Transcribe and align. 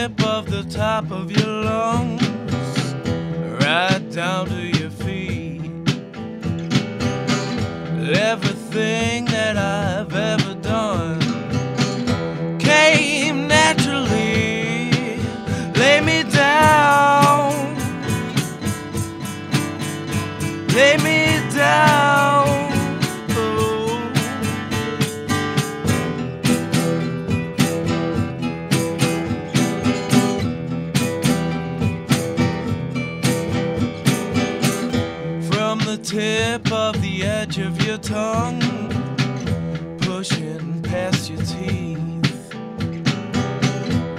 Tip 0.00 0.22
of 0.24 0.50
the 0.50 0.62
top 0.64 1.10
of 1.10 1.30
your 1.30 1.46
lungs, 1.64 2.22
right 3.62 4.04
down 4.10 4.46
to 4.46 4.62
your 4.78 4.88
feet. 4.88 5.60
Everything 8.32 9.26
that 9.26 9.58
I've 9.58 10.14
ever 10.14 10.54
done 10.54 11.20
came 12.58 13.46
naturally. 13.46 15.20
Lay 15.80 16.00
me 16.00 16.22
down, 16.30 17.52
lay 20.76 20.96
me 21.08 21.20
down. 21.54 21.89
The 35.90 36.04
tip 36.04 36.70
of 36.70 37.02
the 37.02 37.24
edge 37.24 37.58
of 37.58 37.84
your 37.84 37.98
tongue, 37.98 38.60
pushing 39.98 40.80
past 40.82 41.28
your 41.28 41.42
teeth. 41.42 42.54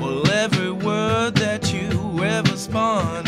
Well, 0.00 0.28
every 0.32 0.72
word 0.72 1.36
that 1.36 1.72
you 1.72 2.24
ever 2.24 2.56
spun 2.56 3.24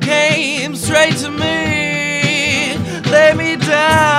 came 0.00 0.76
straight 0.76 1.16
to 1.16 1.30
me. 1.32 2.78
Lay 3.10 3.34
me 3.34 3.56
down, 3.56 4.09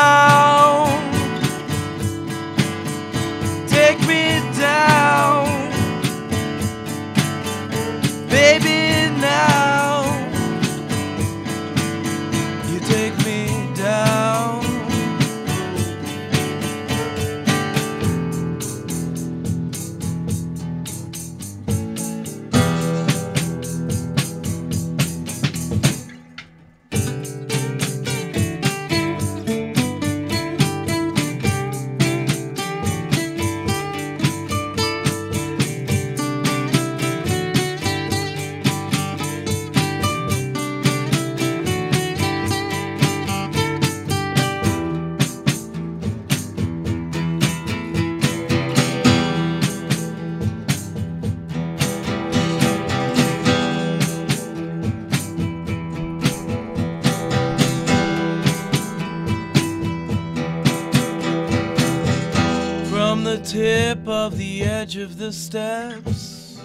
From 63.21 63.37
the 63.37 63.43
tip 63.43 64.07
of 64.07 64.35
the 64.35 64.63
edge 64.63 64.97
of 64.97 65.19
the 65.19 65.31
steps, 65.31 66.59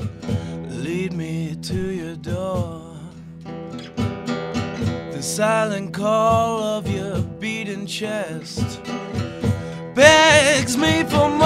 lead 0.70 1.12
me 1.12 1.54
to 1.60 1.90
your 1.90 2.16
door. 2.16 2.96
The 5.12 5.20
silent 5.20 5.92
call 5.92 6.62
of 6.62 6.88
your 6.88 7.18
beating 7.20 7.84
chest 7.84 8.80
begs 9.94 10.78
me 10.78 11.04
for 11.04 11.28
more. 11.28 11.45